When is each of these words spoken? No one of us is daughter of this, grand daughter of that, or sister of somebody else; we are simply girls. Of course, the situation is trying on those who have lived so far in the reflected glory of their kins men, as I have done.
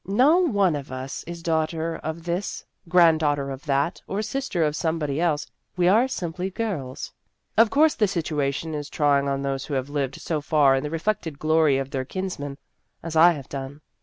No 0.07 0.39
one 0.39 0.75
of 0.75 0.91
us 0.91 1.23
is 1.27 1.43
daughter 1.43 1.95
of 1.97 2.23
this, 2.23 2.65
grand 2.89 3.19
daughter 3.19 3.51
of 3.51 3.65
that, 3.65 4.01
or 4.07 4.23
sister 4.23 4.63
of 4.63 4.75
somebody 4.75 5.21
else; 5.21 5.45
we 5.77 5.87
are 5.87 6.07
simply 6.07 6.49
girls. 6.49 7.13
Of 7.55 7.69
course, 7.69 7.93
the 7.93 8.07
situation 8.07 8.73
is 8.73 8.89
trying 8.89 9.27
on 9.29 9.43
those 9.43 9.65
who 9.65 9.75
have 9.75 9.89
lived 9.89 10.19
so 10.19 10.41
far 10.41 10.75
in 10.75 10.81
the 10.81 10.89
reflected 10.89 11.37
glory 11.37 11.77
of 11.77 11.91
their 11.91 12.03
kins 12.03 12.39
men, 12.39 12.57
as 13.03 13.15
I 13.15 13.33
have 13.33 13.47
done. 13.47 13.81